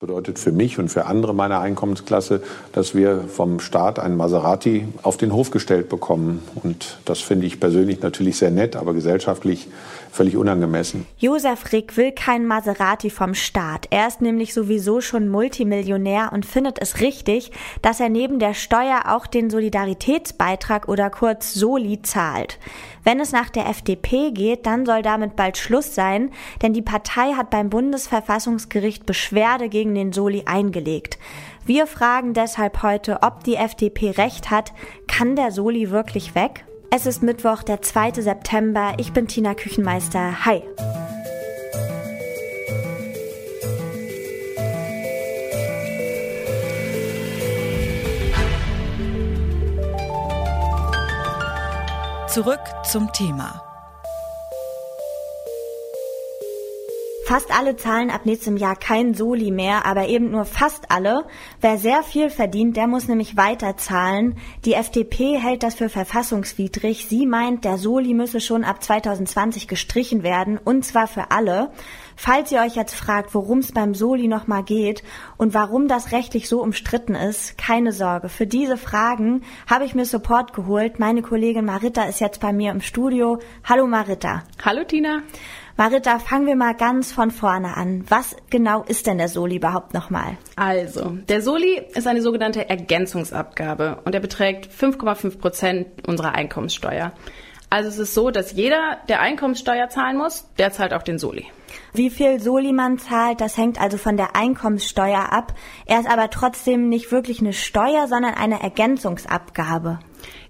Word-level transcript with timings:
Bedeutet 0.00 0.40
für 0.40 0.50
mich 0.50 0.80
und 0.80 0.88
für 0.88 1.06
andere 1.06 1.32
meiner 1.32 1.60
Einkommensklasse, 1.60 2.42
dass 2.72 2.96
wir 2.96 3.20
vom 3.28 3.60
Staat 3.60 4.00
einen 4.00 4.16
Maserati 4.16 4.88
auf 5.02 5.16
den 5.16 5.32
Hof 5.32 5.52
gestellt 5.52 5.88
bekommen. 5.88 6.42
Und 6.64 6.98
das 7.04 7.20
finde 7.20 7.46
ich 7.46 7.60
persönlich 7.60 8.00
natürlich 8.02 8.36
sehr 8.36 8.50
nett, 8.50 8.74
aber 8.74 8.92
gesellschaftlich 8.92 9.68
völlig 10.10 10.36
unangemessen. 10.36 11.06
Josef 11.18 11.72
Rick 11.72 11.96
will 11.96 12.10
kein 12.10 12.44
Maserati 12.44 13.08
vom 13.08 13.34
Staat. 13.34 13.86
Er 13.90 14.08
ist 14.08 14.20
nämlich 14.20 14.52
sowieso 14.52 15.00
schon 15.00 15.28
Multimillionär 15.28 16.30
und 16.32 16.44
findet 16.44 16.82
es 16.82 17.00
richtig, 17.00 17.52
dass 17.80 18.00
er 18.00 18.08
neben 18.08 18.40
der 18.40 18.54
Steuer 18.54 19.02
auch 19.06 19.28
den 19.28 19.48
Solidaritätsbeitrag 19.48 20.88
oder 20.88 21.08
kurz 21.10 21.54
Soli 21.54 22.02
zahlt. 22.02 22.58
Wenn 23.04 23.20
es 23.20 23.32
nach 23.32 23.50
der 23.50 23.68
FDP 23.68 24.30
geht, 24.30 24.66
dann 24.66 24.86
soll 24.86 25.02
damit 25.02 25.36
bald 25.36 25.58
Schluss 25.58 25.94
sein, 25.94 26.30
denn 26.62 26.72
die 26.72 26.80
Partei 26.80 27.34
hat 27.34 27.50
beim 27.50 27.68
Bundesverfassungsgericht 27.68 29.04
Beschwerde 29.04 29.68
gegen 29.68 29.83
den 29.92 30.12
Soli 30.12 30.44
eingelegt. 30.46 31.18
Wir 31.66 31.88
fragen 31.88 32.32
deshalb 32.32 32.84
heute, 32.84 33.22
ob 33.22 33.42
die 33.42 33.56
FDP 33.56 34.10
recht 34.10 34.52
hat. 34.52 34.72
Kann 35.08 35.34
der 35.34 35.50
Soli 35.50 35.90
wirklich 35.90 36.36
weg? 36.36 36.64
Es 36.90 37.06
ist 37.06 37.24
Mittwoch, 37.24 37.64
der 37.64 37.82
2. 37.82 38.12
September. 38.12 38.92
Ich 38.98 39.12
bin 39.12 39.26
Tina 39.26 39.54
Küchenmeister. 39.54 40.44
Hi. 40.44 40.62
Zurück 52.28 52.60
zum 52.84 53.12
Thema. 53.12 53.73
Fast 57.26 57.58
alle 57.58 57.74
zahlen 57.76 58.10
ab 58.10 58.26
nächstem 58.26 58.58
Jahr 58.58 58.76
kein 58.76 59.14
Soli 59.14 59.50
mehr, 59.50 59.86
aber 59.86 60.08
eben 60.08 60.30
nur 60.30 60.44
fast 60.44 60.90
alle. 60.90 61.24
Wer 61.58 61.78
sehr 61.78 62.02
viel 62.02 62.28
verdient, 62.28 62.76
der 62.76 62.86
muss 62.86 63.08
nämlich 63.08 63.34
weiter 63.34 63.78
zahlen. 63.78 64.36
Die 64.66 64.74
FDP 64.74 65.38
hält 65.38 65.62
das 65.62 65.76
für 65.76 65.88
verfassungswidrig. 65.88 67.06
Sie 67.08 67.24
meint, 67.24 67.64
der 67.64 67.78
Soli 67.78 68.12
müsse 68.12 68.40
schon 68.40 68.62
ab 68.62 68.82
2020 68.82 69.68
gestrichen 69.68 70.22
werden, 70.22 70.58
und 70.62 70.84
zwar 70.84 71.06
für 71.06 71.30
alle. 71.30 71.70
Falls 72.14 72.52
ihr 72.52 72.60
euch 72.60 72.76
jetzt 72.76 72.94
fragt, 72.94 73.34
worum 73.34 73.60
es 73.60 73.72
beim 73.72 73.94
Soli 73.94 74.28
nochmal 74.28 74.62
geht 74.62 75.02
und 75.38 75.54
warum 75.54 75.88
das 75.88 76.12
rechtlich 76.12 76.46
so 76.46 76.62
umstritten 76.62 77.14
ist, 77.14 77.56
keine 77.56 77.92
Sorge. 77.92 78.28
Für 78.28 78.46
diese 78.46 78.76
Fragen 78.76 79.44
habe 79.68 79.86
ich 79.86 79.94
mir 79.94 80.04
Support 80.04 80.52
geholt. 80.52 80.98
Meine 80.98 81.22
Kollegin 81.22 81.64
Marita 81.64 82.04
ist 82.04 82.20
jetzt 82.20 82.42
bei 82.42 82.52
mir 82.52 82.70
im 82.70 82.82
Studio. 82.82 83.38
Hallo 83.64 83.86
Marita. 83.86 84.44
Hallo 84.62 84.84
Tina. 84.84 85.22
Marita, 85.76 86.20
fangen 86.20 86.46
wir 86.46 86.54
mal 86.54 86.74
ganz 86.74 87.10
von 87.10 87.32
vorne 87.32 87.76
an. 87.76 88.04
Was 88.08 88.36
genau 88.48 88.84
ist 88.84 89.08
denn 89.08 89.18
der 89.18 89.28
Soli 89.28 89.56
überhaupt 89.56 89.92
nochmal? 89.92 90.36
Also, 90.54 91.18
der 91.28 91.42
Soli 91.42 91.82
ist 91.94 92.06
eine 92.06 92.22
sogenannte 92.22 92.68
Ergänzungsabgabe 92.68 94.00
und 94.04 94.14
er 94.14 94.20
beträgt 94.20 94.72
5,5 94.72 95.38
Prozent 95.38 95.86
unserer 96.06 96.32
Einkommenssteuer. 96.32 97.12
Also 97.70 97.88
es 97.88 97.98
ist 97.98 98.14
so, 98.14 98.30
dass 98.30 98.52
jeder, 98.52 98.98
der 99.08 99.20
Einkommenssteuer 99.20 99.88
zahlen 99.88 100.16
muss, 100.16 100.46
der 100.58 100.70
zahlt 100.70 100.94
auch 100.94 101.02
den 101.02 101.18
Soli. 101.18 101.46
Wie 101.92 102.08
viel 102.08 102.38
Soli 102.38 102.72
man 102.72 102.98
zahlt, 102.98 103.40
das 103.40 103.56
hängt 103.56 103.80
also 103.80 103.98
von 103.98 104.16
der 104.16 104.36
Einkommenssteuer 104.36 105.32
ab. 105.32 105.54
Er 105.86 105.98
ist 105.98 106.08
aber 106.08 106.30
trotzdem 106.30 106.88
nicht 106.88 107.10
wirklich 107.10 107.40
eine 107.40 107.52
Steuer, 107.52 108.06
sondern 108.06 108.34
eine 108.34 108.62
Ergänzungsabgabe. 108.62 109.98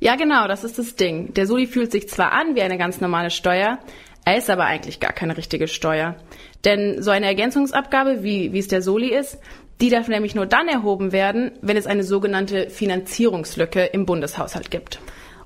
Ja, 0.01 0.17
genau, 0.17 0.47
das 0.49 0.65
ist 0.65 0.79
das 0.79 0.97
Ding. 0.97 1.33
Der 1.33 1.47
Soli 1.47 1.67
fühlt 1.67 1.93
sich 1.93 2.11
zwar 2.11 2.33
an 2.33 2.57
wie 2.57 2.63
eine 2.63 2.77
ganz 2.77 3.01
normale 3.01 3.31
Steuer, 3.31 3.79
er 4.25 4.39
ist 4.39 4.51
aber 4.51 4.65
eigentlich 4.65 5.01
gar 5.01 5.13
keine 5.13 5.37
richtige 5.37 5.69
Steuer. 5.69 6.17
Denn 6.65 7.03
so 7.03 7.11
eine 7.11 7.27
Ergänzungsabgabe, 7.27 8.23
wie, 8.23 8.53
wie 8.53 8.59
es 8.59 8.69
der 8.69 8.83
Soli 8.83 9.09
ist, 9.15 9.39
die 9.81 9.91
darf 9.91 10.09
nämlich 10.09 10.35
nur 10.35 10.47
dann 10.47 10.69
erhoben 10.69 11.13
werden, 11.13 11.53
wenn 11.61 11.77
es 11.77 11.87
eine 11.87 12.05
sogenannte 12.05 12.71
Finanzierungslücke 12.71 13.85
im 13.85 14.07
Bundeshaushalt 14.07 14.71
gibt. 14.71 15.01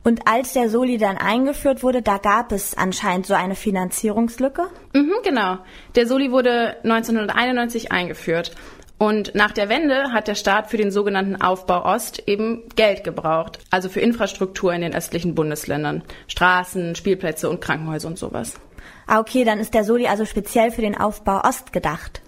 Und 0.04 0.26
als 0.26 0.52
der 0.52 0.70
Soli 0.70 0.96
dann 0.96 1.18
eingeführt 1.18 1.82
wurde, 1.82 2.02
da 2.02 2.18
gab 2.18 2.52
es 2.52 2.76
anscheinend 2.76 3.26
so 3.26 3.34
eine 3.34 3.54
Finanzierungslücke? 3.54 4.68
Mhm, 4.94 5.14
genau. 5.24 5.58
Der 5.96 6.06
Soli 6.06 6.30
wurde 6.30 6.76
1991 6.84 7.90
eingeführt. 7.90 8.52
Und 8.96 9.34
nach 9.34 9.52
der 9.52 9.68
Wende 9.68 10.12
hat 10.12 10.26
der 10.26 10.34
Staat 10.34 10.70
für 10.70 10.76
den 10.76 10.90
sogenannten 10.90 11.40
Aufbau 11.40 11.84
Ost 11.84 12.22
eben 12.26 12.68
Geld 12.74 13.04
gebraucht, 13.04 13.60
also 13.70 13.88
für 13.88 14.00
Infrastruktur 14.00 14.72
in 14.72 14.80
den 14.80 14.94
östlichen 14.94 15.34
Bundesländern, 15.36 16.02
Straßen, 16.26 16.96
Spielplätze 16.96 17.48
und 17.48 17.60
Krankenhäuser 17.60 18.08
und 18.08 18.18
sowas. 18.18 18.54
Ah, 19.10 19.20
okay, 19.20 19.42
dann 19.44 19.58
ist 19.58 19.72
der 19.72 19.84
Soli 19.84 20.06
also 20.06 20.26
speziell 20.26 20.70
für 20.70 20.82
den 20.82 20.94
Aufbau 20.94 21.40
Ost 21.40 21.72
gedacht. 21.72 22.20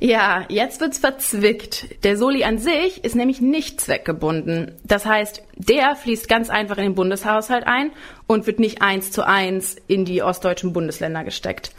Ja, 0.00 0.44
jetzt 0.48 0.80
wird's 0.80 0.98
verzwickt. 0.98 2.02
Der 2.02 2.16
Soli 2.16 2.42
an 2.42 2.58
sich 2.58 3.04
ist 3.04 3.14
nämlich 3.14 3.40
nicht 3.40 3.80
zweckgebunden. 3.80 4.72
Das 4.82 5.06
heißt, 5.06 5.44
der 5.54 5.94
fließt 5.94 6.28
ganz 6.28 6.50
einfach 6.50 6.76
in 6.76 6.82
den 6.82 6.94
Bundeshaushalt 6.96 7.68
ein 7.68 7.92
und 8.26 8.48
wird 8.48 8.58
nicht 8.58 8.82
eins 8.82 9.12
zu 9.12 9.24
eins 9.24 9.76
in 9.86 10.04
die 10.04 10.24
ostdeutschen 10.24 10.72
Bundesländer 10.72 11.22
gesteckt. 11.22 11.70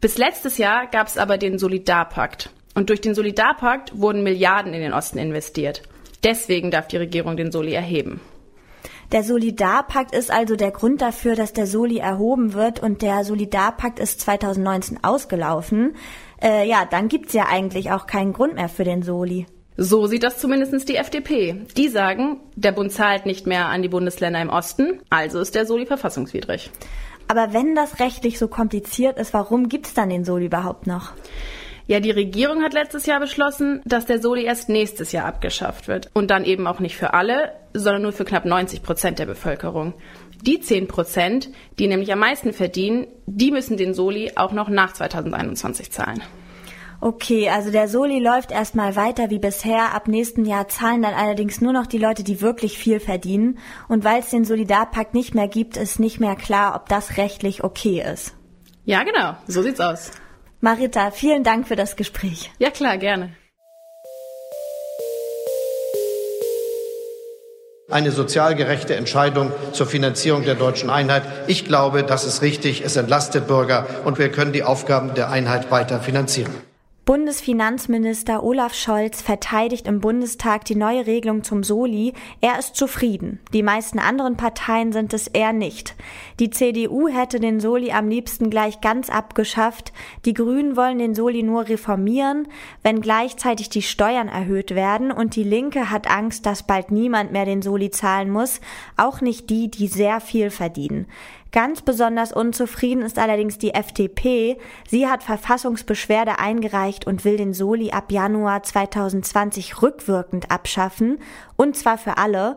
Bis 0.00 0.16
letztes 0.16 0.58
Jahr 0.58 0.86
gab 0.86 1.08
es 1.08 1.18
aber 1.18 1.36
den 1.36 1.58
Solidarpakt. 1.58 2.50
Und 2.76 2.90
durch 2.90 3.00
den 3.00 3.16
Solidarpakt 3.16 3.98
wurden 3.98 4.22
Milliarden 4.22 4.74
in 4.74 4.80
den 4.80 4.92
Osten 4.92 5.18
investiert. 5.18 5.82
Deswegen 6.22 6.70
darf 6.70 6.86
die 6.86 6.98
Regierung 6.98 7.36
den 7.36 7.50
Soli 7.50 7.72
erheben. 7.72 8.20
Der 9.10 9.22
Solidarpakt 9.22 10.14
ist 10.14 10.30
also 10.30 10.54
der 10.54 10.70
Grund 10.70 11.00
dafür, 11.00 11.34
dass 11.34 11.54
der 11.54 11.66
Soli 11.66 11.96
erhoben 11.96 12.52
wird 12.52 12.80
und 12.80 13.00
der 13.00 13.24
Solidarpakt 13.24 13.98
ist 14.00 14.20
2019 14.20 15.02
ausgelaufen. 15.02 15.96
Äh, 16.42 16.68
ja, 16.68 16.84
dann 16.84 17.08
gibt's 17.08 17.32
ja 17.32 17.46
eigentlich 17.48 17.90
auch 17.90 18.06
keinen 18.06 18.34
Grund 18.34 18.56
mehr 18.56 18.68
für 18.68 18.84
den 18.84 19.02
Soli. 19.02 19.46
So 19.78 20.06
sieht 20.06 20.24
das 20.24 20.38
zumindest 20.38 20.88
die 20.90 20.96
FDP. 20.96 21.64
Die 21.76 21.88
sagen, 21.88 22.40
der 22.54 22.72
Bund 22.72 22.92
zahlt 22.92 23.24
nicht 23.24 23.46
mehr 23.46 23.66
an 23.66 23.80
die 23.80 23.88
Bundesländer 23.88 24.42
im 24.42 24.50
Osten, 24.50 25.00
also 25.08 25.40
ist 25.40 25.54
der 25.54 25.64
Soli 25.64 25.86
verfassungswidrig. 25.86 26.70
Aber 27.28 27.52
wenn 27.52 27.74
das 27.74 28.00
rechtlich 28.00 28.38
so 28.38 28.48
kompliziert 28.48 29.18
ist, 29.18 29.32
warum 29.32 29.68
gibt's 29.68 29.94
dann 29.94 30.10
den 30.10 30.24
Soli 30.24 30.46
überhaupt 30.46 30.86
noch? 30.86 31.12
Ja, 31.88 32.00
die 32.00 32.10
Regierung 32.10 32.62
hat 32.62 32.74
letztes 32.74 33.06
Jahr 33.06 33.18
beschlossen, 33.18 33.80
dass 33.86 34.04
der 34.04 34.20
Soli 34.20 34.44
erst 34.44 34.68
nächstes 34.68 35.10
Jahr 35.10 35.24
abgeschafft 35.24 35.88
wird. 35.88 36.10
Und 36.12 36.30
dann 36.30 36.44
eben 36.44 36.66
auch 36.66 36.80
nicht 36.80 36.96
für 36.96 37.14
alle, 37.14 37.54
sondern 37.72 38.02
nur 38.02 38.12
für 38.12 38.26
knapp 38.26 38.44
90 38.44 38.82
Prozent 38.82 39.18
der 39.18 39.24
Bevölkerung. 39.24 39.94
Die 40.42 40.60
10 40.60 40.86
Prozent, 40.86 41.48
die 41.78 41.86
nämlich 41.86 42.12
am 42.12 42.18
meisten 42.18 42.52
verdienen, 42.52 43.06
die 43.24 43.50
müssen 43.50 43.78
den 43.78 43.94
Soli 43.94 44.32
auch 44.36 44.52
noch 44.52 44.68
nach 44.68 44.92
2021 44.92 45.90
zahlen. 45.90 46.22
Okay, 47.00 47.48
also 47.48 47.70
der 47.70 47.88
Soli 47.88 48.18
läuft 48.18 48.52
erstmal 48.52 48.94
weiter 48.94 49.30
wie 49.30 49.38
bisher. 49.38 49.94
Ab 49.94 50.08
nächsten 50.08 50.44
Jahr 50.44 50.68
zahlen 50.68 51.00
dann 51.00 51.14
allerdings 51.14 51.62
nur 51.62 51.72
noch 51.72 51.86
die 51.86 51.96
Leute, 51.96 52.22
die 52.22 52.42
wirklich 52.42 52.76
viel 52.76 53.00
verdienen. 53.00 53.58
Und 53.88 54.04
weil 54.04 54.20
es 54.20 54.28
den 54.28 54.44
Solidarpakt 54.44 55.14
nicht 55.14 55.34
mehr 55.34 55.48
gibt, 55.48 55.78
ist 55.78 56.00
nicht 56.00 56.20
mehr 56.20 56.36
klar, 56.36 56.76
ob 56.76 56.90
das 56.90 57.16
rechtlich 57.16 57.64
okay 57.64 58.04
ist. 58.12 58.34
Ja, 58.84 59.04
genau. 59.04 59.38
So 59.46 59.62
sieht's 59.62 59.80
aus. 59.80 60.10
Marita, 60.60 61.12
vielen 61.12 61.44
Dank 61.44 61.68
für 61.68 61.76
das 61.76 61.94
Gespräch. 61.94 62.50
Ja 62.58 62.70
klar, 62.70 62.98
gerne. 62.98 63.30
Eine 67.90 68.10
sozial 68.10 68.54
gerechte 68.54 68.96
Entscheidung 68.96 69.52
zur 69.72 69.86
Finanzierung 69.86 70.44
der 70.44 70.56
deutschen 70.56 70.90
Einheit. 70.90 71.22
Ich 71.46 71.64
glaube, 71.64 72.02
das 72.02 72.24
ist 72.24 72.42
richtig. 72.42 72.84
Es 72.84 72.96
entlastet 72.96 73.46
Bürger 73.46 73.86
und 74.04 74.18
wir 74.18 74.30
können 74.30 74.52
die 74.52 74.64
Aufgaben 74.64 75.14
der 75.14 75.30
Einheit 75.30 75.70
weiter 75.70 76.00
finanzieren. 76.00 76.52
Bundesfinanzminister 77.08 78.44
Olaf 78.44 78.74
Scholz 78.74 79.22
verteidigt 79.22 79.88
im 79.88 79.98
Bundestag 79.98 80.66
die 80.66 80.74
neue 80.74 81.06
Regelung 81.06 81.42
zum 81.42 81.64
Soli. 81.64 82.12
Er 82.42 82.58
ist 82.58 82.76
zufrieden. 82.76 83.40
Die 83.54 83.62
meisten 83.62 83.98
anderen 83.98 84.36
Parteien 84.36 84.92
sind 84.92 85.14
es 85.14 85.26
eher 85.26 85.54
nicht. 85.54 85.94
Die 86.38 86.50
CDU 86.50 87.08
hätte 87.08 87.40
den 87.40 87.60
Soli 87.60 87.92
am 87.92 88.10
liebsten 88.10 88.50
gleich 88.50 88.82
ganz 88.82 89.08
abgeschafft. 89.08 89.94
Die 90.26 90.34
Grünen 90.34 90.76
wollen 90.76 90.98
den 90.98 91.14
Soli 91.14 91.42
nur 91.42 91.66
reformieren, 91.70 92.46
wenn 92.82 93.00
gleichzeitig 93.00 93.70
die 93.70 93.80
Steuern 93.80 94.28
erhöht 94.28 94.74
werden. 94.74 95.10
Und 95.10 95.34
die 95.34 95.44
Linke 95.44 95.90
hat 95.90 96.10
Angst, 96.10 96.44
dass 96.44 96.66
bald 96.66 96.90
niemand 96.90 97.32
mehr 97.32 97.46
den 97.46 97.62
Soli 97.62 97.90
zahlen 97.90 98.28
muss. 98.28 98.60
Auch 98.98 99.22
nicht 99.22 99.48
die, 99.48 99.70
die 99.70 99.88
sehr 99.88 100.20
viel 100.20 100.50
verdienen. 100.50 101.06
Ganz 101.50 101.80
besonders 101.80 102.30
unzufrieden 102.30 103.02
ist 103.02 103.18
allerdings 103.18 103.56
die 103.56 103.72
FDP. 103.72 104.58
Sie 104.86 105.08
hat 105.08 105.22
Verfassungsbeschwerde 105.22 106.38
eingereicht 106.38 107.06
und 107.06 107.24
will 107.24 107.38
den 107.38 107.54
Soli 107.54 107.90
ab 107.90 108.12
Januar 108.12 108.62
2020 108.62 109.80
rückwirkend 109.80 110.50
abschaffen, 110.50 111.18
und 111.56 111.74
zwar 111.74 111.96
für 111.96 112.18
alle. 112.18 112.56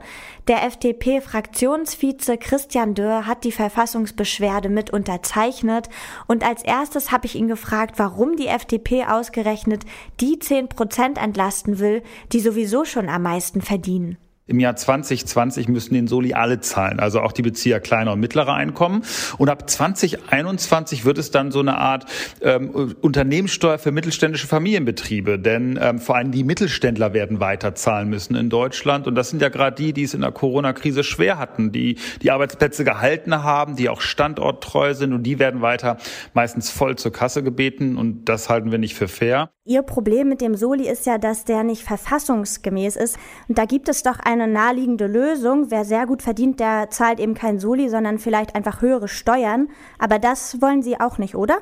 Der 0.50 0.64
FDP-Fraktionsvize 0.64 2.38
Christian 2.38 2.94
Dörr 2.94 3.26
hat 3.28 3.46
die 3.46 3.54
Verfassungsbeschwerde 3.54 4.68
mit 4.68 4.90
unterzeichnet 4.90 5.88
und 6.28 6.46
als 6.46 6.62
erstes 6.62 7.14
habe 7.14 7.28
ich 7.28 7.36
ihn 7.36 7.48
gefragt, 7.48 7.98
warum 7.98 8.36
die 8.36 8.48
FDP 8.48 9.06
ausgerechnet 9.06 9.86
die 10.20 10.38
10 10.38 10.68
Prozent 10.68 11.18
entlasten 11.18 11.80
will, 11.80 12.04
die 12.34 12.42
sowieso 12.42 12.84
schon 12.84 13.08
am 13.08 13.24
meisten 13.24 13.62
verdienen. 13.62 14.18
Im 14.48 14.60
Jahr 14.60 14.76
2020 14.76 15.68
müssen 15.68 15.94
den 15.94 16.08
Soli 16.08 16.34
alle 16.34 16.60
zahlen, 16.60 17.00
also 17.00 17.22
auch 17.22 17.32
die 17.32 17.44
Bezieher 17.44 17.80
kleiner 17.80 18.14
und 18.14 18.20
mittlerer 18.20 18.56
Einkommen. 18.56 19.04
Und 19.38 19.50
ab 19.50 19.70
2021 19.70 21.06
wird 21.06 21.20
es 21.20 21.32
dann 21.32 21.52
so 21.52 21.60
eine 21.60 21.78
Art 21.78 22.06
ähm, 22.42 22.96
Unternehmenssteuer 23.02 23.78
für 23.78 23.92
mittelständische 23.92 24.48
Familienbetriebe, 24.48 25.38
denn 25.40 25.80
ähm, 25.82 26.00
vor 26.00 26.16
allem 26.16 26.32
die 26.32 26.44
Mittelständler 26.44 27.14
werden 27.14 27.40
weiter 27.40 27.76
zahlen 27.76 28.10
müssen 28.10 28.36
in 28.36 28.50
Deutschland. 28.50 29.08
Und 29.08 29.16
das 29.16 29.30
sind 29.30 29.42
ja 29.42 29.50
gerade 29.50 29.76
die, 29.76 29.94
die 29.94 30.04
es 30.04 30.14
in 30.14 30.22
der 30.22 30.32
Corona-Krise 30.32 31.04
schwer 31.04 31.38
hatten, 31.38 31.72
die 31.72 31.98
die 32.22 32.32
Arbeitsplätze 32.32 32.84
gehalten 32.84 33.44
haben, 33.44 33.76
die 33.76 33.90
auch 33.90 34.02
standorttreu 34.02 34.96
sind 34.96 35.14
und 35.14 35.24
die 35.24 35.38
werden 35.38 35.62
weiter 35.62 35.98
meistens 36.34 36.72
voll 36.72 36.98
zur 36.98 37.12
Kasse 37.12 37.44
gebeten. 37.44 37.96
Und 37.96 38.26
das 38.26 38.50
halten 38.50 38.72
wir 38.72 38.80
nicht 38.80 38.96
für 38.96 39.08
fair. 39.08 39.52
Ihr 39.64 39.84
Problem 39.84 40.28
mit 40.28 40.42
dem 40.42 40.56
Soli 40.56 40.90
ist 40.90 41.06
ja, 41.06 41.20
dass 41.20 41.46
der 41.46 41.64
nicht 41.64 41.84
verfassungsgemäß 41.84 42.96
ist. 42.96 43.18
Und 43.48 43.60
da 43.60 43.66
gibt 43.66 43.90
es 43.90 44.02
doch 44.02 44.18
eine 44.32 44.48
naheliegende 44.48 45.08
Lösung. 45.08 45.70
Wer 45.70 45.86
sehr 45.86 46.06
gut 46.06 46.22
verdient, 46.22 46.60
der 46.60 46.90
zahlt 46.90 47.20
eben 47.20 47.34
kein 47.34 47.60
Soli, 47.60 47.90
sondern 47.90 48.20
vielleicht 48.20 48.56
einfach 48.56 48.82
höhere 48.82 49.08
Steuern. 49.08 49.70
Aber 50.00 50.20
das 50.20 50.62
wollen 50.62 50.82
Sie 50.82 51.00
auch 51.00 51.18
nicht, 51.18 51.36
oder? 51.36 51.58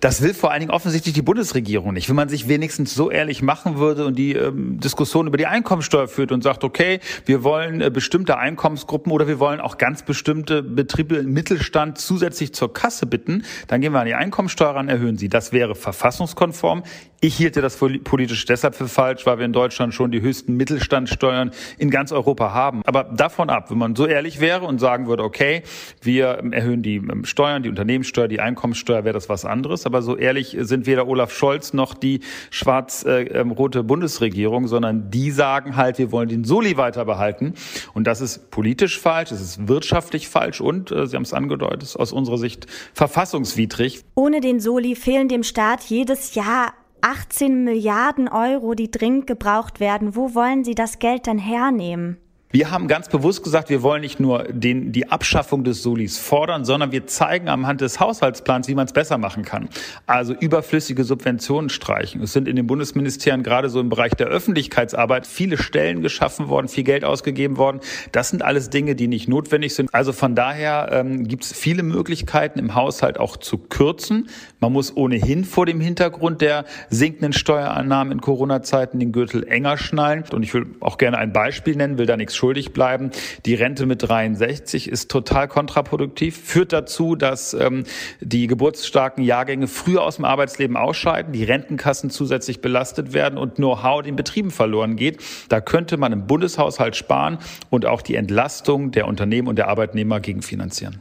Das 0.00 0.22
will 0.22 0.34
vor 0.34 0.50
allen 0.50 0.60
Dingen 0.60 0.72
offensichtlich 0.72 1.14
die 1.14 1.22
Bundesregierung 1.22 1.92
nicht. 1.94 2.08
Wenn 2.08 2.16
man 2.16 2.28
sich 2.28 2.48
wenigstens 2.48 2.94
so 2.94 3.10
ehrlich 3.10 3.42
machen 3.42 3.78
würde 3.78 4.06
und 4.06 4.16
die 4.18 4.32
ähm, 4.32 4.80
Diskussion 4.80 5.26
über 5.26 5.36
die 5.36 5.46
Einkommensteuer 5.46 6.08
führt 6.08 6.32
und 6.32 6.42
sagt, 6.42 6.64
okay, 6.64 7.00
wir 7.24 7.42
wollen 7.42 7.80
äh, 7.80 7.90
bestimmte 7.90 8.38
Einkommensgruppen 8.38 9.12
oder 9.12 9.26
wir 9.26 9.38
wollen 9.40 9.60
auch 9.60 9.78
ganz 9.78 10.02
bestimmte 10.02 10.62
Betriebe 10.62 11.16
im 11.16 11.32
Mittelstand 11.32 11.98
zusätzlich 11.98 12.54
zur 12.54 12.72
Kasse 12.72 13.06
bitten, 13.06 13.44
dann 13.68 13.80
gehen 13.80 13.92
wir 13.92 14.00
an 14.00 14.06
die 14.06 14.14
Einkommensteuer 14.14 14.74
ran, 14.74 14.88
erhöhen 14.88 15.16
sie. 15.16 15.28
Das 15.28 15.52
wäre 15.52 15.74
verfassungskonform. 15.74 16.82
Ich 17.20 17.36
hielte 17.36 17.62
das 17.62 17.78
politisch 17.78 18.44
deshalb 18.44 18.74
für 18.74 18.86
falsch, 18.86 19.24
weil 19.24 19.38
wir 19.38 19.46
in 19.46 19.54
Deutschland 19.54 19.94
schon 19.94 20.10
die 20.10 20.20
höchsten 20.20 20.58
Mittelstandssteuern 20.58 21.52
in 21.78 21.88
ganz 21.88 22.12
Europa 22.12 22.52
haben. 22.52 22.82
Aber 22.84 23.04
davon 23.04 23.48
ab, 23.48 23.70
wenn 23.70 23.78
man 23.78 23.96
so 23.96 24.06
ehrlich 24.06 24.40
wäre 24.40 24.66
und 24.66 24.78
sagen 24.78 25.06
würde, 25.06 25.24
okay, 25.24 25.62
wir 26.02 26.42
erhöhen 26.50 26.82
die 26.82 26.96
ähm, 26.96 27.24
Steuern, 27.24 27.62
die 27.62 27.70
Unternehmenssteuer, 27.70 28.28
die 28.28 28.40
Einkommenssteuer, 28.40 29.04
wäre 29.04 29.14
das 29.14 29.30
was 29.30 29.46
anderes. 29.46 29.53
Aber 29.86 30.02
so 30.02 30.16
ehrlich 30.16 30.56
sind 30.60 30.86
weder 30.86 31.06
Olaf 31.06 31.32
Scholz 31.32 31.72
noch 31.72 31.94
die 31.94 32.20
schwarz-rote 32.50 33.84
Bundesregierung, 33.84 34.66
sondern 34.66 35.10
die 35.10 35.30
sagen 35.30 35.76
halt, 35.76 35.98
wir 35.98 36.12
wollen 36.12 36.28
den 36.28 36.44
Soli 36.44 36.76
weiter 36.76 37.04
behalten. 37.04 37.54
Und 37.92 38.06
das 38.06 38.20
ist 38.20 38.50
politisch 38.50 38.98
falsch, 38.98 39.30
es 39.30 39.40
ist 39.40 39.68
wirtschaftlich 39.68 40.28
falsch 40.28 40.60
und, 40.60 40.90
äh, 40.90 41.06
Sie 41.06 41.16
haben 41.16 41.22
es 41.22 41.32
angedeutet, 41.32 41.82
ist 41.82 41.96
aus 41.96 42.12
unserer 42.12 42.38
Sicht 42.38 42.66
verfassungswidrig. 42.94 44.02
Ohne 44.14 44.40
den 44.40 44.60
Soli 44.60 44.96
fehlen 44.96 45.28
dem 45.28 45.42
Staat 45.42 45.82
jedes 45.84 46.34
Jahr 46.34 46.72
18 47.00 47.64
Milliarden 47.64 48.28
Euro, 48.28 48.74
die 48.74 48.90
dringend 48.90 49.26
gebraucht 49.26 49.78
werden. 49.78 50.16
Wo 50.16 50.34
wollen 50.34 50.64
Sie 50.64 50.74
das 50.74 50.98
Geld 50.98 51.26
dann 51.26 51.38
hernehmen? 51.38 52.16
Wir 52.54 52.70
haben 52.70 52.86
ganz 52.86 53.08
bewusst 53.08 53.42
gesagt, 53.42 53.68
wir 53.68 53.82
wollen 53.82 54.02
nicht 54.02 54.20
nur 54.20 54.44
den, 54.44 54.92
die 54.92 55.10
Abschaffung 55.10 55.64
des 55.64 55.82
Solis 55.82 56.18
fordern, 56.18 56.64
sondern 56.64 56.92
wir 56.92 57.04
zeigen 57.08 57.48
anhand 57.48 57.80
des 57.80 57.98
Haushaltsplans, 57.98 58.68
wie 58.68 58.76
man 58.76 58.86
es 58.86 58.92
besser 58.92 59.18
machen 59.18 59.44
kann. 59.44 59.68
Also 60.06 60.34
überflüssige 60.34 61.02
Subventionen 61.02 61.68
streichen. 61.68 62.22
Es 62.22 62.32
sind 62.32 62.46
in 62.46 62.54
den 62.54 62.68
Bundesministerien 62.68 63.42
gerade 63.42 63.70
so 63.70 63.80
im 63.80 63.88
Bereich 63.88 64.12
der 64.12 64.28
Öffentlichkeitsarbeit 64.28 65.26
viele 65.26 65.58
Stellen 65.58 66.00
geschaffen 66.00 66.46
worden, 66.46 66.68
viel 66.68 66.84
Geld 66.84 67.04
ausgegeben 67.04 67.56
worden. 67.56 67.80
Das 68.12 68.28
sind 68.28 68.42
alles 68.44 68.70
Dinge, 68.70 68.94
die 68.94 69.08
nicht 69.08 69.28
notwendig 69.28 69.74
sind. 69.74 69.92
Also 69.92 70.12
von 70.12 70.36
daher 70.36 70.90
ähm, 70.92 71.26
gibt 71.26 71.42
es 71.42 71.52
viele 71.52 71.82
Möglichkeiten 71.82 72.60
im 72.60 72.76
Haushalt 72.76 73.18
auch 73.18 73.36
zu 73.36 73.58
kürzen. 73.58 74.28
Man 74.60 74.72
muss 74.72 74.96
ohnehin 74.96 75.44
vor 75.44 75.66
dem 75.66 75.80
Hintergrund 75.80 76.40
der 76.40 76.66
sinkenden 76.88 77.32
Steuerannahmen 77.32 78.12
in 78.12 78.20
Corona-Zeiten 78.20 79.00
den 79.00 79.10
Gürtel 79.10 79.42
enger 79.42 79.76
schnallen. 79.76 80.22
Und 80.32 80.44
ich 80.44 80.54
will 80.54 80.66
auch 80.78 80.98
gerne 80.98 81.18
ein 81.18 81.32
Beispiel 81.32 81.74
nennen, 81.74 81.98
will 81.98 82.06
da 82.06 82.16
nichts 82.16 82.43
schuldig 82.44 82.74
bleiben. 82.74 83.10
Die 83.46 83.54
Rente 83.54 83.86
mit 83.86 84.06
63 84.06 84.90
ist 84.90 85.10
total 85.10 85.48
kontraproduktiv, 85.48 86.36
führt 86.36 86.74
dazu, 86.74 87.16
dass 87.16 87.54
ähm, 87.54 87.84
die 88.20 88.48
geburtsstarken 88.48 89.24
Jahrgänge 89.24 89.66
früher 89.66 90.02
aus 90.02 90.16
dem 90.16 90.26
Arbeitsleben 90.26 90.76
ausscheiden, 90.76 91.32
die 91.32 91.44
Rentenkassen 91.44 92.10
zusätzlich 92.10 92.60
belastet 92.60 93.14
werden 93.14 93.38
und 93.38 93.54
Know-how 93.54 94.02
den 94.02 94.14
Betrieben 94.14 94.50
verloren 94.50 94.96
geht. 94.96 95.22
Da 95.48 95.62
könnte 95.62 95.96
man 95.96 96.12
im 96.12 96.26
Bundeshaushalt 96.26 96.96
sparen 96.96 97.38
und 97.70 97.86
auch 97.86 98.02
die 98.02 98.14
Entlastung 98.14 98.90
der 98.90 99.08
Unternehmen 99.08 99.48
und 99.48 99.56
der 99.56 99.68
Arbeitnehmer 99.68 100.20
gegenfinanzieren. 100.20 101.00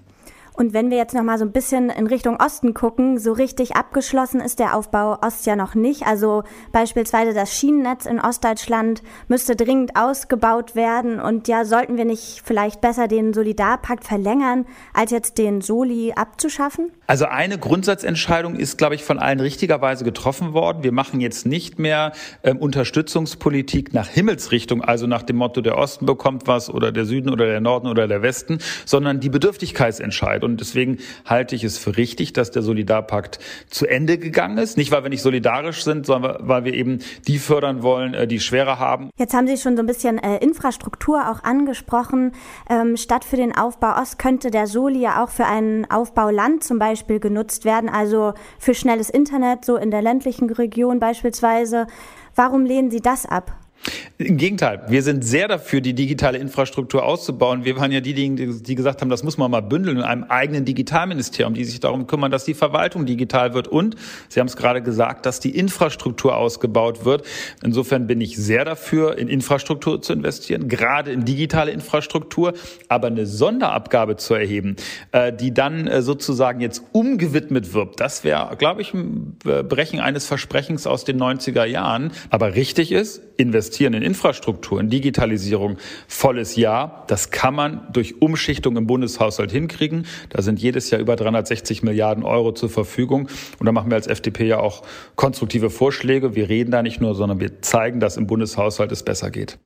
Und 0.55 0.73
wenn 0.73 0.91
wir 0.91 0.97
jetzt 0.97 1.15
noch 1.15 1.23
mal 1.23 1.39
so 1.39 1.45
ein 1.45 1.51
bisschen 1.51 1.89
in 1.89 2.05
Richtung 2.05 2.37
Osten 2.39 2.75
gucken, 2.75 3.17
so 3.17 3.31
richtig 3.31 3.75
abgeschlossen 3.75 4.39
ist 4.39 4.59
der 4.59 4.75
Aufbau 4.77 5.17
Ost 5.21 5.47
ja 5.47 5.55
noch 5.55 5.73
nicht. 5.73 6.05
Also 6.05 6.43
beispielsweise 6.71 7.33
das 7.33 7.51
Schienennetz 7.51 8.05
in 8.05 8.19
Ostdeutschland 8.19 9.01
müsste 9.27 9.55
dringend 9.55 9.95
ausgebaut 9.95 10.75
werden. 10.75 11.19
Und 11.19 11.47
ja, 11.47 11.65
sollten 11.65 11.97
wir 11.97 12.05
nicht 12.05 12.43
vielleicht 12.45 12.81
besser 12.81 13.07
den 13.07 13.33
Solidarpakt 13.33 14.03
verlängern, 14.03 14.65
als 14.93 15.09
jetzt 15.09 15.39
den 15.39 15.61
Soli 15.61 16.13
abzuschaffen? 16.15 16.91
Also 17.07 17.25
eine 17.25 17.57
Grundsatzentscheidung 17.57 18.55
ist, 18.55 18.77
glaube 18.77 18.93
ich, 18.93 19.03
von 19.03 19.17
allen 19.17 19.39
richtigerweise 19.39 20.03
getroffen 20.03 20.53
worden. 20.53 20.83
Wir 20.83 20.91
machen 20.91 21.19
jetzt 21.19 21.47
nicht 21.47 21.79
mehr 21.79 22.11
ähm, 22.43 22.57
Unterstützungspolitik 22.57 23.93
nach 23.93 24.07
Himmelsrichtung, 24.07 24.83
also 24.83 25.07
nach 25.07 25.23
dem 25.23 25.37
Motto, 25.37 25.61
der 25.61 25.77
Osten 25.77 26.05
bekommt 26.05 26.45
was 26.45 26.69
oder 26.69 26.91
der 26.91 27.05
Süden 27.05 27.31
oder 27.31 27.47
der 27.47 27.59
Norden 27.59 27.87
oder 27.87 28.07
der 28.07 28.21
Westen, 28.21 28.59
sondern 28.85 29.19
die 29.19 29.29
Bedürftigkeitsentscheidung. 29.29 30.42
Und 30.43 30.59
deswegen 30.59 30.99
halte 31.25 31.55
ich 31.55 31.63
es 31.63 31.77
für 31.77 31.97
richtig, 31.97 32.33
dass 32.33 32.51
der 32.51 32.61
Solidarpakt 32.61 33.39
zu 33.69 33.87
Ende 33.87 34.17
gegangen 34.17 34.57
ist. 34.57 34.77
Nicht, 34.77 34.91
weil 34.91 35.03
wir 35.03 35.09
nicht 35.09 35.21
solidarisch 35.21 35.83
sind, 35.83 36.05
sondern 36.05 36.47
weil 36.47 36.65
wir 36.65 36.73
eben 36.73 36.99
die 37.27 37.39
fördern 37.39 37.83
wollen, 37.83 38.13
äh, 38.13 38.27
die 38.27 38.39
schwerer 38.39 38.79
haben. 38.79 39.09
Jetzt 39.17 39.33
haben 39.33 39.47
Sie 39.47 39.57
schon 39.57 39.75
so 39.75 39.83
ein 39.83 39.87
bisschen 39.87 40.17
äh, 40.17 40.37
Infrastruktur 40.37 41.29
auch 41.29 41.43
angesprochen. 41.43 42.33
Ähm, 42.69 42.97
statt 42.97 43.25
für 43.25 43.37
den 43.37 43.55
Aufbau 43.55 43.99
Ost 44.01 44.19
könnte 44.19 44.51
der 44.51 44.67
Soli 44.67 44.99
ja 44.99 45.23
auch 45.23 45.29
für 45.29 45.45
einen 45.45 45.89
Aufbau 45.89 46.29
Land 46.29 46.63
zum 46.63 46.79
Beispiel 46.79 47.19
genutzt 47.19 47.65
werden, 47.65 47.89
also 47.89 48.33
für 48.59 48.73
schnelles 48.73 49.09
Internet, 49.09 49.65
so 49.65 49.77
in 49.77 49.91
der 49.91 50.01
ländlichen 50.01 50.49
Region 50.49 50.99
beispielsweise. 50.99 51.87
Warum 52.35 52.65
lehnen 52.65 52.91
Sie 52.91 53.01
das 53.01 53.25
ab? 53.25 53.62
Im 54.19 54.37
Gegenteil, 54.37 54.83
wir 54.87 55.03
sind 55.03 55.25
sehr 55.25 55.47
dafür, 55.49 55.81
die 55.81 55.93
digitale 55.93 56.37
Infrastruktur 56.37 57.03
auszubauen. 57.03 57.65
Wir 57.65 57.75
waren 57.77 57.91
ja 57.91 57.99
diejenigen, 57.99 58.63
die 58.63 58.75
gesagt 58.75 59.01
haben, 59.01 59.09
das 59.09 59.23
muss 59.23 59.37
man 59.37 59.51
mal 59.51 59.61
bündeln 59.61 59.97
in 59.97 60.03
einem 60.03 60.23
eigenen 60.23 60.63
Digitalministerium, 60.63 61.53
die 61.53 61.65
sich 61.65 61.79
darum 61.79 62.07
kümmern, 62.07 62.31
dass 62.31 62.45
die 62.45 62.53
Verwaltung 62.53 63.05
digital 63.05 63.53
wird 63.53 63.67
und, 63.67 63.95
Sie 64.29 64.39
haben 64.39 64.47
es 64.47 64.55
gerade 64.55 64.81
gesagt, 64.81 65.25
dass 65.25 65.39
die 65.39 65.57
Infrastruktur 65.57 66.37
ausgebaut 66.37 67.05
wird. 67.05 67.25
Insofern 67.63 68.07
bin 68.07 68.21
ich 68.21 68.37
sehr 68.37 68.63
dafür, 68.63 69.17
in 69.17 69.27
Infrastruktur 69.27 70.01
zu 70.01 70.13
investieren, 70.13 70.69
gerade 70.69 71.11
in 71.11 71.25
digitale 71.25 71.71
Infrastruktur, 71.71 72.53
aber 72.87 73.07
eine 73.07 73.25
Sonderabgabe 73.25 74.15
zu 74.15 74.35
erheben, 74.35 74.77
äh, 75.11 75.33
die 75.33 75.53
dann 75.53 75.87
äh, 75.87 76.01
sozusagen 76.01 76.61
jetzt 76.61 76.83
umgewidmet 76.93 77.73
wird, 77.73 77.99
das 77.99 78.23
wäre, 78.23 78.55
glaube 78.57 78.81
ich, 78.81 78.93
ein 78.93 79.37
Brechen 79.43 79.99
eines 79.99 80.27
Versprechens 80.27 80.87
aus 80.87 81.03
den 81.03 81.19
90er 81.21 81.65
Jahren. 81.65 82.11
Aber 82.29 82.55
richtig 82.55 82.91
ist, 82.91 83.21
investieren 83.37 83.72
in 83.81 83.93
Infrastruktur, 83.93 84.79
in 84.79 84.89
Digitalisierung, 84.89 85.77
volles 86.07 86.55
Ja. 86.55 87.03
Das 87.07 87.31
kann 87.31 87.55
man 87.55 87.87
durch 87.91 88.21
Umschichtung 88.21 88.77
im 88.77 88.87
Bundeshaushalt 88.87 89.51
hinkriegen. 89.51 90.05
Da 90.29 90.41
sind 90.41 90.59
jedes 90.59 90.89
Jahr 90.89 91.01
über 91.01 91.15
360 91.15 91.83
Milliarden 91.83 92.23
Euro 92.23 92.53
zur 92.53 92.69
Verfügung. 92.69 93.27
Und 93.59 93.65
da 93.65 93.71
machen 93.71 93.91
wir 93.91 93.95
als 93.95 94.07
FDP 94.07 94.47
ja 94.47 94.59
auch 94.59 94.83
konstruktive 95.15 95.69
Vorschläge. 95.69 96.35
Wir 96.35 96.49
reden 96.49 96.71
da 96.71 96.83
nicht 96.83 97.01
nur, 97.01 97.15
sondern 97.15 97.39
wir 97.39 97.61
zeigen, 97.61 97.99
dass 97.99 98.17
im 98.17 98.27
Bundeshaushalt 98.27 98.91
es 98.91 99.03
besser 99.03 99.31
geht. 99.31 99.57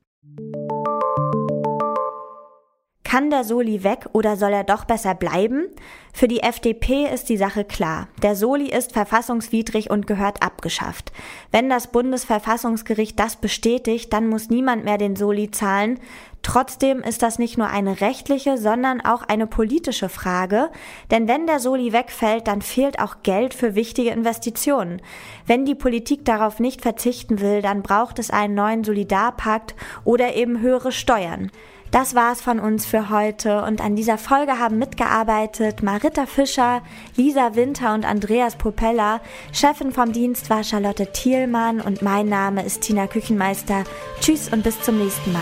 Kann 3.08 3.30
der 3.30 3.42
Soli 3.42 3.84
weg 3.84 4.04
oder 4.12 4.36
soll 4.36 4.52
er 4.52 4.64
doch 4.64 4.84
besser 4.84 5.14
bleiben? 5.14 5.68
Für 6.12 6.28
die 6.28 6.40
FDP 6.40 7.06
ist 7.06 7.30
die 7.30 7.38
Sache 7.38 7.64
klar. 7.64 8.08
Der 8.22 8.36
Soli 8.36 8.68
ist 8.68 8.92
verfassungswidrig 8.92 9.88
und 9.88 10.06
gehört 10.06 10.42
abgeschafft. 10.42 11.10
Wenn 11.50 11.70
das 11.70 11.86
Bundesverfassungsgericht 11.86 13.18
das 13.18 13.36
bestätigt, 13.36 14.12
dann 14.12 14.28
muss 14.28 14.50
niemand 14.50 14.84
mehr 14.84 14.98
den 14.98 15.16
Soli 15.16 15.50
zahlen. 15.50 16.00
Trotzdem 16.42 17.00
ist 17.00 17.22
das 17.22 17.38
nicht 17.38 17.56
nur 17.56 17.68
eine 17.68 18.02
rechtliche, 18.02 18.58
sondern 18.58 19.00
auch 19.00 19.22
eine 19.22 19.46
politische 19.46 20.10
Frage. 20.10 20.68
Denn 21.10 21.28
wenn 21.28 21.46
der 21.46 21.60
Soli 21.60 21.94
wegfällt, 21.94 22.46
dann 22.46 22.60
fehlt 22.60 23.00
auch 23.00 23.22
Geld 23.22 23.54
für 23.54 23.74
wichtige 23.74 24.10
Investitionen. 24.10 25.00
Wenn 25.46 25.64
die 25.64 25.74
Politik 25.74 26.26
darauf 26.26 26.60
nicht 26.60 26.82
verzichten 26.82 27.40
will, 27.40 27.62
dann 27.62 27.82
braucht 27.82 28.18
es 28.18 28.30
einen 28.30 28.54
neuen 28.54 28.84
Solidarpakt 28.84 29.74
oder 30.04 30.34
eben 30.34 30.60
höhere 30.60 30.92
Steuern. 30.92 31.50
Das 31.90 32.14
war's 32.14 32.42
von 32.42 32.60
uns 32.60 32.84
für 32.84 33.08
heute 33.08 33.62
und 33.62 33.80
an 33.80 33.96
dieser 33.96 34.18
Folge 34.18 34.58
haben 34.58 34.78
mitgearbeitet 34.78 35.82
Marita 35.82 36.26
Fischer, 36.26 36.82
Lisa 37.16 37.54
Winter 37.54 37.94
und 37.94 38.04
Andreas 38.04 38.56
Popella. 38.56 39.20
Chefin 39.52 39.92
vom 39.92 40.12
Dienst 40.12 40.50
war 40.50 40.62
Charlotte 40.64 41.10
Thielmann 41.12 41.80
und 41.80 42.02
mein 42.02 42.28
Name 42.28 42.62
ist 42.64 42.82
Tina 42.82 43.06
Küchenmeister. 43.06 43.84
Tschüss 44.20 44.52
und 44.52 44.62
bis 44.64 44.80
zum 44.82 44.98
nächsten 44.98 45.32
Mal. 45.32 45.40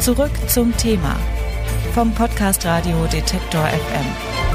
Zurück 0.00 0.32
zum 0.46 0.76
Thema 0.76 1.16
vom 1.94 2.12
Podcast 2.12 2.66
Radio 2.66 3.06
Detektor 3.06 3.64
FM. 3.64 4.45